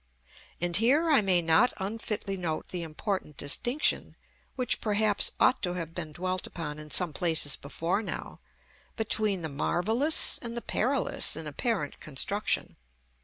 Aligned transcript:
And 0.59 0.77
here 0.77 1.11
I 1.11 1.21
may 1.21 1.43
not 1.43 1.73
unfitly 1.77 2.35
note 2.35 2.69
the 2.69 2.81
important 2.81 3.37
distinction, 3.37 4.15
which 4.55 4.81
perhaps 4.81 5.31
ought 5.39 5.61
to 5.61 5.73
have 5.75 5.93
been 5.93 6.11
dwelt 6.11 6.47
upon 6.47 6.79
in 6.79 6.89
some 6.89 7.13
places 7.13 7.55
before 7.55 8.01
now, 8.01 8.39
between 8.95 9.43
the 9.43 9.47
marvellous 9.47 10.39
and 10.39 10.57
the 10.57 10.61
perilous 10.63 11.35
in 11.35 11.45
apparent 11.45 11.99
construction. 11.99 12.77